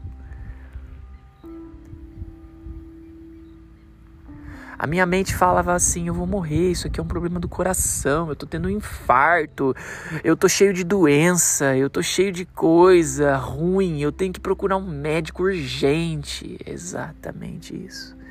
A 4.80 4.88
minha 4.88 5.06
mente 5.06 5.36
falava 5.36 5.76
assim: 5.76 6.08
eu 6.08 6.14
vou 6.16 6.26
morrer, 6.26 6.72
isso 6.72 6.88
aqui 6.88 7.00
é 7.00 7.04
um 7.04 7.08
problema 7.08 7.40
do 7.40 7.48
coração, 7.48 8.30
eu 8.30 8.36
tô 8.36 8.48
tendo 8.48 8.68
um 8.68 8.72
infarto, 8.72 9.76
eu 10.24 10.36
tô 10.36 10.50
cheio 10.50 10.74
de 10.74 10.84
doença, 10.84 11.78
eu 11.78 11.88
tô 11.88 12.02
cheio 12.02 12.32
de 12.32 12.46
coisa 12.46 13.36
ruim, 13.36 14.02
eu 14.02 14.12
tenho 14.12 14.34
que 14.34 14.40
procurar 14.40 14.78
um 14.78 14.88
médico 14.88 15.44
urgente. 15.44 16.58
Exatamente 16.66 17.76
isso. 17.76 18.23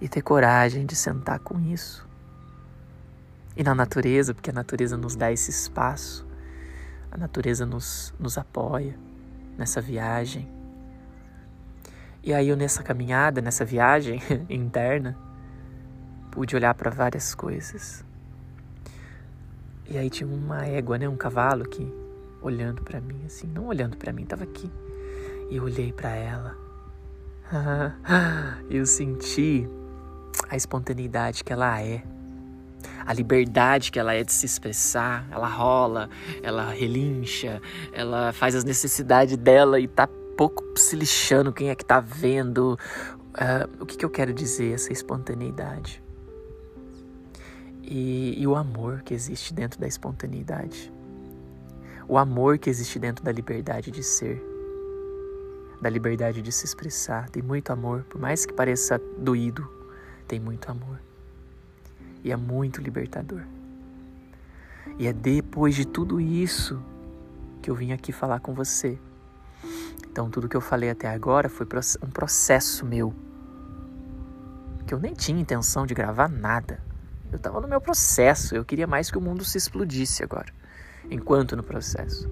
E 0.00 0.08
ter 0.08 0.22
coragem 0.22 0.86
de 0.86 0.96
sentar 0.96 1.38
com 1.40 1.60
isso. 1.60 2.08
E 3.56 3.62
na 3.62 3.74
natureza, 3.74 4.32
porque 4.32 4.50
a 4.50 4.52
natureza 4.52 4.96
nos 4.96 5.14
dá 5.14 5.30
esse 5.30 5.50
espaço, 5.50 6.26
a 7.10 7.18
natureza 7.18 7.66
nos, 7.66 8.14
nos 8.18 8.38
apoia 8.38 8.96
nessa 9.58 9.80
viagem. 9.80 10.48
E 12.22 12.32
aí 12.32 12.48
eu 12.48 12.56
nessa 12.56 12.82
caminhada, 12.82 13.40
nessa 13.40 13.64
viagem 13.64 14.22
interna, 14.48 15.16
pude 16.30 16.54
olhar 16.54 16.74
para 16.74 16.90
várias 16.90 17.34
coisas. 17.34 18.04
E 19.88 19.98
aí 19.98 20.08
tinha 20.08 20.28
uma 20.28 20.64
égua, 20.64 20.96
né, 20.96 21.08
um 21.08 21.16
cavalo 21.16 21.64
aqui, 21.64 21.92
olhando 22.40 22.82
para 22.82 23.00
mim 23.00 23.24
assim, 23.26 23.48
não 23.48 23.66
olhando 23.66 23.96
para 23.96 24.12
mim, 24.12 24.24
tava 24.24 24.44
aqui. 24.44 24.70
E 25.50 25.56
eu 25.56 25.64
olhei 25.64 25.92
para 25.92 26.10
ela. 26.10 26.56
eu 28.70 28.86
senti 28.86 29.68
a 30.50 30.56
espontaneidade 30.56 31.44
que 31.44 31.52
ela 31.52 31.80
é, 31.80 32.02
a 33.06 33.12
liberdade 33.12 33.92
que 33.92 33.98
ela 33.98 34.14
é 34.14 34.24
de 34.24 34.32
se 34.32 34.46
expressar. 34.46 35.26
Ela 35.30 35.48
rola, 35.48 36.10
ela 36.42 36.70
relincha, 36.70 37.62
ela 37.92 38.32
faz 38.32 38.54
as 38.54 38.64
necessidades 38.64 39.36
dela 39.36 39.78
e 39.78 39.86
tá 39.86 40.08
pouco 40.36 40.64
se 40.76 40.96
lixando 40.96 41.52
quem 41.52 41.70
é 41.70 41.74
que 41.74 41.84
tá 41.84 42.00
vendo. 42.00 42.78
Uh, 43.30 43.82
o 43.82 43.86
que, 43.86 43.96
que 43.96 44.04
eu 44.04 44.10
quero 44.10 44.32
dizer, 44.32 44.74
essa 44.74 44.92
espontaneidade? 44.92 46.02
E, 47.82 48.34
e 48.40 48.46
o 48.46 48.56
amor 48.56 49.02
que 49.02 49.14
existe 49.14 49.54
dentro 49.54 49.80
da 49.80 49.86
espontaneidade. 49.86 50.92
O 52.08 52.18
amor 52.18 52.58
que 52.58 52.68
existe 52.68 52.98
dentro 52.98 53.24
da 53.24 53.30
liberdade 53.30 53.90
de 53.90 54.02
ser 54.02 54.42
da 55.80 55.88
liberdade 55.88 56.42
de 56.42 56.52
se 56.52 56.66
expressar. 56.66 57.30
Tem 57.30 57.42
muito 57.42 57.72
amor, 57.72 58.04
por 58.04 58.20
mais 58.20 58.44
que 58.44 58.52
pareça 58.52 59.00
doído, 59.16 59.66
tem 60.30 60.38
muito 60.38 60.70
amor. 60.70 61.00
E 62.22 62.30
é 62.30 62.36
muito 62.36 62.80
libertador. 62.80 63.42
E 64.96 65.08
é 65.08 65.12
depois 65.12 65.74
de 65.74 65.84
tudo 65.84 66.20
isso 66.20 66.80
que 67.60 67.68
eu 67.68 67.74
vim 67.74 67.90
aqui 67.90 68.12
falar 68.12 68.38
com 68.38 68.54
você. 68.54 68.96
Então, 70.08 70.30
tudo 70.30 70.48
que 70.48 70.56
eu 70.56 70.60
falei 70.60 70.88
até 70.88 71.08
agora 71.08 71.48
foi 71.48 71.66
um 72.00 72.10
processo 72.10 72.86
meu. 72.86 73.12
Que 74.86 74.94
eu 74.94 75.00
nem 75.00 75.14
tinha 75.14 75.40
intenção 75.40 75.84
de 75.84 75.94
gravar 75.94 76.28
nada. 76.28 76.80
Eu 77.32 77.36
estava 77.36 77.60
no 77.60 77.66
meu 77.66 77.80
processo. 77.80 78.54
Eu 78.54 78.64
queria 78.64 78.86
mais 78.86 79.10
que 79.10 79.18
o 79.18 79.20
mundo 79.20 79.44
se 79.44 79.58
explodisse 79.58 80.22
agora. 80.22 80.52
Enquanto 81.10 81.56
no 81.56 81.64
processo. 81.64 82.30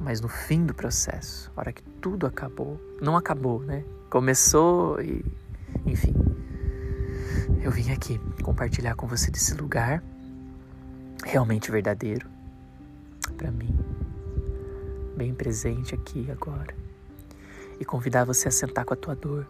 Mas 0.00 0.20
no 0.20 0.28
fim 0.28 0.66
do 0.66 0.74
processo, 0.74 1.52
a 1.56 1.60
hora 1.60 1.72
que 1.72 1.82
tudo 2.00 2.26
acabou, 2.26 2.80
não 3.00 3.16
acabou, 3.16 3.60
né? 3.60 3.84
Começou 4.08 5.00
e. 5.00 5.24
Enfim, 5.86 6.12
eu 7.62 7.70
vim 7.70 7.92
aqui 7.92 8.18
compartilhar 8.42 8.94
com 8.94 9.06
você 9.06 9.30
desse 9.30 9.54
lugar 9.54 10.02
realmente 11.24 11.70
verdadeiro 11.70 12.26
para 13.36 13.50
mim, 13.50 13.78
bem 15.16 15.34
presente 15.34 15.94
aqui 15.94 16.30
agora, 16.30 16.74
e 17.78 17.84
convidar 17.84 18.24
você 18.24 18.48
a 18.48 18.50
sentar 18.50 18.84
com 18.84 18.94
a 18.94 18.96
tua 18.96 19.14
dor 19.14 19.46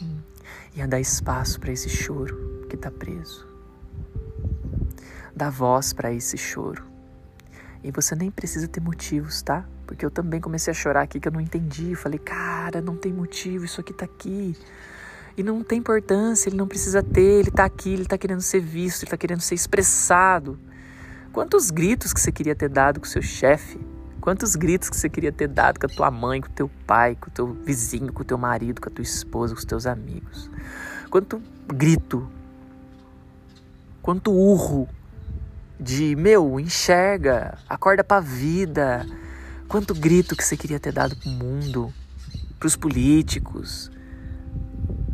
hum, 0.00 0.18
e 0.74 0.82
a 0.82 0.86
dar 0.86 1.00
espaço 1.00 1.60
para 1.60 1.72
esse 1.72 1.88
choro 1.88 2.66
que 2.68 2.74
está 2.74 2.90
preso. 2.90 3.46
Dá 5.34 5.48
voz 5.50 5.92
para 5.92 6.12
esse 6.12 6.36
choro. 6.36 6.84
E 7.82 7.90
você 7.90 8.14
nem 8.14 8.30
precisa 8.30 8.68
ter 8.68 8.80
motivos, 8.80 9.42
tá? 9.42 9.66
Porque 9.86 10.04
eu 10.04 10.10
também 10.10 10.40
comecei 10.40 10.70
a 10.70 10.74
chorar 10.74 11.02
aqui 11.02 11.18
que 11.18 11.26
eu 11.26 11.32
não 11.32 11.40
entendi. 11.40 11.94
Falei, 11.94 12.18
cara, 12.18 12.80
não 12.80 12.96
tem 12.96 13.12
motivo, 13.12 13.64
isso 13.64 13.80
aqui 13.80 13.92
tá 13.92 14.04
aqui. 14.04 14.56
E 15.36 15.42
não 15.42 15.62
tem 15.62 15.78
importância, 15.78 16.48
ele 16.48 16.56
não 16.56 16.66
precisa 16.66 17.02
ter, 17.02 17.40
ele 17.40 17.48
está 17.48 17.64
aqui, 17.64 17.92
ele 17.92 18.02
está 18.02 18.18
querendo 18.18 18.42
ser 18.42 18.60
visto, 18.60 19.02
ele 19.02 19.06
está 19.06 19.16
querendo 19.16 19.40
ser 19.40 19.54
expressado. 19.54 20.58
Quantos 21.32 21.70
gritos 21.70 22.12
que 22.12 22.20
você 22.20 22.30
queria 22.30 22.54
ter 22.54 22.68
dado 22.68 23.00
com 23.00 23.06
o 23.06 23.08
seu 23.08 23.22
chefe? 23.22 23.80
Quantos 24.20 24.54
gritos 24.54 24.90
que 24.90 24.96
você 24.96 25.08
queria 25.08 25.32
ter 25.32 25.48
dado 25.48 25.80
com 25.80 25.86
a 25.86 25.88
tua 25.88 26.10
mãe, 26.10 26.40
com 26.40 26.48
o 26.48 26.52
teu 26.52 26.70
pai, 26.86 27.16
com 27.18 27.28
o 27.28 27.32
teu 27.32 27.52
vizinho, 27.54 28.12
com 28.12 28.22
o 28.22 28.24
teu 28.24 28.36
marido, 28.36 28.80
com 28.80 28.88
a 28.88 28.92
tua 28.92 29.02
esposa, 29.02 29.54
com 29.54 29.58
os 29.58 29.64
teus 29.64 29.86
amigos? 29.86 30.50
Quanto 31.10 31.42
grito, 31.66 32.30
quanto 34.00 34.30
urro 34.30 34.88
de 35.80 36.14
meu, 36.14 36.60
enxerga, 36.60 37.58
acorda 37.68 38.04
pra 38.04 38.20
vida. 38.20 39.06
Quanto 39.66 39.94
grito 39.94 40.36
que 40.36 40.44
você 40.44 40.56
queria 40.56 40.78
ter 40.78 40.92
dado 40.92 41.16
pro 41.16 41.30
mundo, 41.30 41.92
pros 42.60 42.76
políticos, 42.76 43.90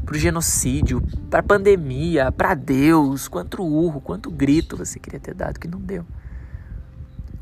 pro 0.09 0.19
genocídio, 0.19 1.03
pra 1.29 1.43
pandemia, 1.43 2.33
pra 2.33 2.55
Deus, 2.55 3.29
quanto 3.29 3.63
urro, 3.63 4.01
quanto 4.01 4.31
grito 4.31 4.75
você 4.75 4.99
queria 4.99 5.21
ter 5.21 5.35
dado 5.35 5.61
que 5.61 5.69
não 5.69 5.79
deu. 5.79 6.03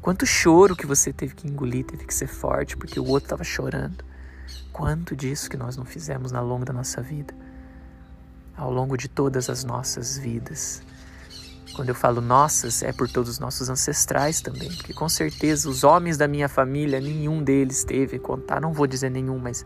Quanto 0.02 0.26
choro 0.26 0.74
que 0.74 0.84
você 0.84 1.12
teve 1.12 1.36
que 1.36 1.46
engolir, 1.46 1.84
teve 1.86 2.04
que 2.04 2.12
ser 2.12 2.26
forte 2.26 2.76
porque 2.76 2.98
o 2.98 3.04
outro 3.04 3.26
estava 3.26 3.44
chorando. 3.44 4.04
Quanto 4.72 5.14
disso 5.14 5.48
que 5.48 5.56
nós 5.56 5.76
não 5.76 5.84
fizemos 5.84 6.32
ao 6.32 6.44
longo 6.44 6.64
da 6.64 6.72
nossa 6.72 7.00
vida, 7.00 7.32
ao 8.56 8.72
longo 8.72 8.96
de 8.96 9.06
todas 9.06 9.48
as 9.48 9.62
nossas 9.62 10.18
vidas. 10.18 10.82
Quando 11.76 11.90
eu 11.90 11.94
falo 11.94 12.20
nossas, 12.20 12.82
é 12.82 12.92
por 12.92 13.08
todos 13.08 13.30
os 13.30 13.38
nossos 13.38 13.68
ancestrais 13.68 14.40
também, 14.40 14.74
porque 14.74 14.92
com 14.92 15.08
certeza 15.08 15.70
os 15.70 15.84
homens 15.84 16.16
da 16.16 16.26
minha 16.26 16.48
família, 16.48 17.00
nenhum 17.00 17.44
deles 17.44 17.84
teve 17.84 18.18
contar, 18.18 18.60
não 18.60 18.72
vou 18.72 18.88
dizer 18.88 19.10
nenhum, 19.10 19.38
mas 19.38 19.64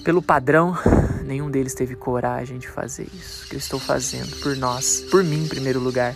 pelo 0.00 0.22
padrão, 0.22 0.76
nenhum 1.24 1.50
deles 1.50 1.74
teve 1.74 1.94
coragem 1.94 2.58
de 2.58 2.68
fazer 2.68 3.08
isso 3.14 3.48
que 3.48 3.54
eu 3.54 3.58
estou 3.58 3.78
fazendo 3.78 4.34
por 4.40 4.56
nós, 4.56 5.02
por 5.10 5.22
mim 5.22 5.44
em 5.44 5.48
primeiro 5.48 5.80
lugar, 5.80 6.14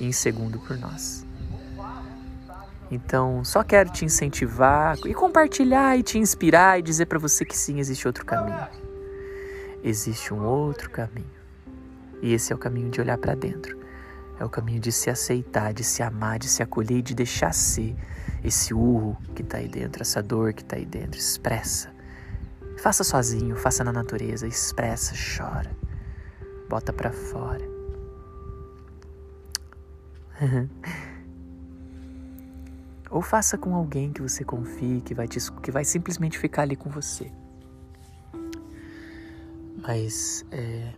e 0.00 0.06
em 0.06 0.12
segundo 0.12 0.58
por 0.58 0.78
nós. 0.78 1.24
Então, 2.90 3.42
só 3.42 3.62
quero 3.62 3.90
te 3.90 4.04
incentivar 4.04 4.98
e 5.06 5.14
compartilhar 5.14 5.96
e 5.96 6.02
te 6.02 6.18
inspirar 6.18 6.78
e 6.78 6.82
dizer 6.82 7.06
para 7.06 7.18
você 7.18 7.44
que 7.44 7.56
sim, 7.56 7.78
existe 7.78 8.06
outro 8.06 8.24
caminho. 8.24 8.68
Existe 9.82 10.34
um 10.34 10.44
outro 10.44 10.90
caminho. 10.90 11.30
E 12.20 12.34
esse 12.34 12.52
é 12.52 12.54
o 12.54 12.58
caminho 12.58 12.90
de 12.90 13.00
olhar 13.00 13.16
para 13.16 13.34
dentro. 13.34 13.80
É 14.38 14.44
o 14.44 14.48
caminho 14.50 14.78
de 14.78 14.92
se 14.92 15.08
aceitar, 15.08 15.72
de 15.72 15.82
se 15.82 16.02
amar, 16.02 16.38
de 16.38 16.48
se 16.48 16.62
acolher 16.62 16.98
e 16.98 17.02
de 17.02 17.14
deixar 17.14 17.54
ser 17.54 17.96
esse 18.44 18.74
urro 18.74 19.16
que 19.34 19.42
está 19.42 19.58
aí 19.58 19.68
dentro, 19.68 20.02
essa 20.02 20.22
dor 20.22 20.52
que 20.52 20.62
está 20.62 20.76
aí 20.76 20.84
dentro. 20.84 21.18
Expressa. 21.18 21.90
Faça 22.82 23.04
sozinho, 23.04 23.54
faça 23.54 23.84
na 23.84 23.92
natureza, 23.92 24.44
expressa, 24.44 25.14
chora. 25.14 25.70
Bota 26.68 26.92
para 26.92 27.12
fora. 27.12 27.64
Ou 33.08 33.22
faça 33.22 33.56
com 33.56 33.76
alguém 33.76 34.12
que 34.12 34.20
você 34.20 34.44
confie, 34.44 35.00
que 35.00 35.14
vai, 35.14 35.28
te, 35.28 35.38
que 35.62 35.70
vai 35.70 35.84
simplesmente 35.84 36.36
ficar 36.36 36.62
ali 36.62 36.74
com 36.74 36.90
você. 36.90 37.30
Mas 39.80 40.44
é, 40.50 40.92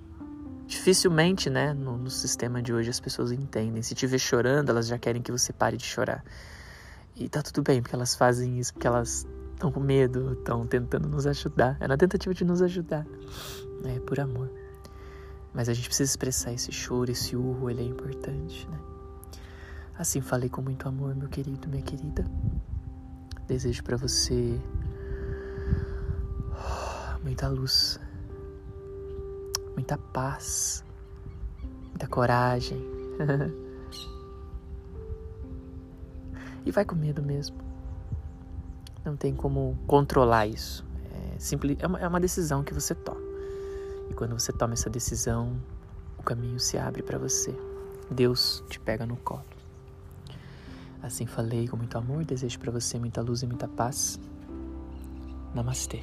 dificilmente, 0.66 1.50
né, 1.50 1.74
no, 1.74 1.98
no, 1.98 2.08
sistema 2.08 2.62
de 2.62 2.72
hoje 2.72 2.88
as 2.88 2.98
pessoas 2.98 3.30
entendem. 3.30 3.82
Se 3.82 3.94
te 3.94 4.06
ver 4.06 4.20
chorando, 4.20 4.70
elas 4.70 4.86
já 4.86 4.98
querem 4.98 5.20
que 5.20 5.30
você 5.30 5.52
pare 5.52 5.76
de 5.76 5.84
chorar. 5.84 6.24
E 7.14 7.28
tá 7.28 7.42
tudo 7.42 7.62
bem, 7.62 7.82
porque 7.82 7.94
elas 7.94 8.14
fazem 8.14 8.58
isso, 8.58 8.72
porque 8.72 8.86
elas 8.86 9.26
estão 9.54 9.72
com 9.72 9.80
medo, 9.80 10.34
estão 10.34 10.66
tentando 10.66 11.08
nos 11.08 11.26
ajudar. 11.26 11.76
É 11.80 11.88
na 11.88 11.96
tentativa 11.96 12.34
de 12.34 12.44
nos 12.44 12.60
ajudar, 12.60 13.06
é 13.84 13.98
por 14.00 14.20
amor. 14.20 14.50
Mas 15.52 15.68
a 15.68 15.72
gente 15.72 15.88
precisa 15.88 16.10
expressar 16.10 16.52
esse 16.52 16.72
choro, 16.72 17.10
esse 17.10 17.36
urro, 17.36 17.70
ele 17.70 17.82
é 17.82 17.84
importante, 17.84 18.68
né? 18.68 18.78
Assim 19.96 20.20
falei 20.20 20.48
com 20.48 20.60
muito 20.60 20.88
amor, 20.88 21.14
meu 21.14 21.28
querido, 21.28 21.68
minha 21.68 21.82
querida. 21.82 22.24
Desejo 23.46 23.84
para 23.84 23.96
você 23.96 24.60
muita 27.22 27.48
luz, 27.48 28.00
muita 29.74 29.96
paz, 29.96 30.84
muita 31.88 32.08
coragem. 32.08 32.82
e 36.66 36.70
vai 36.70 36.84
com 36.84 36.94
medo 36.94 37.22
mesmo. 37.22 37.63
Não 39.04 39.16
tem 39.16 39.34
como 39.34 39.78
controlar 39.86 40.46
isso. 40.46 40.84
É, 41.12 41.38
simples, 41.38 41.76
é, 41.80 41.86
uma, 41.86 42.00
é 42.00 42.08
uma 42.08 42.20
decisão 42.20 42.64
que 42.64 42.72
você 42.72 42.94
toma. 42.94 43.20
E 44.10 44.14
quando 44.14 44.38
você 44.38 44.52
toma 44.52 44.72
essa 44.72 44.88
decisão, 44.88 45.56
o 46.18 46.22
caminho 46.22 46.58
se 46.58 46.78
abre 46.78 47.02
para 47.02 47.18
você. 47.18 47.54
Deus 48.10 48.62
te 48.68 48.80
pega 48.80 49.04
no 49.06 49.16
colo. 49.16 49.44
Assim 51.02 51.26
falei 51.26 51.68
com 51.68 51.76
muito 51.76 51.98
amor, 51.98 52.24
desejo 52.24 52.58
para 52.58 52.72
você 52.72 52.98
muita 52.98 53.20
luz 53.20 53.42
e 53.42 53.46
muita 53.46 53.68
paz. 53.68 54.18
Namastê. 55.54 56.00